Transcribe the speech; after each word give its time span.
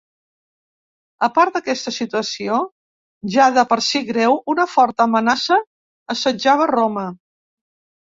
A 1.25 1.27
part 1.33 1.57
d'aquesta 1.57 1.91
situació, 1.97 2.55
ja 3.35 3.45
de 3.57 3.63
per 3.73 3.77
si 3.87 4.01
greu, 4.07 4.39
una 4.55 4.65
forta 4.77 5.07
amenaça 5.11 5.59
assetjava 6.15 6.67
Roma. 6.73 7.05